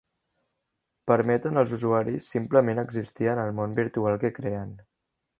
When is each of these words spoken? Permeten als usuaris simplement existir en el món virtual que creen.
Permeten 1.09 1.61
als 1.61 1.75
usuaris 1.77 2.29
simplement 2.35 2.81
existir 2.83 3.29
en 3.35 3.41
el 3.43 3.53
món 3.61 3.75
virtual 3.81 4.17
que 4.25 4.33
creen. 4.39 4.73